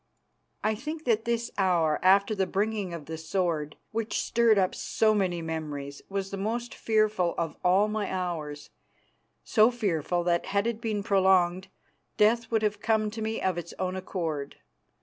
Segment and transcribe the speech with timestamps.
[0.63, 5.13] I think that this hour after the bringing of the sword, which stirred up so
[5.13, 8.71] many memories, was the most fearful of all my hours,
[9.43, 11.67] so fearful that, had it been prolonged,
[12.17, 14.55] death would have come to me of its own accord.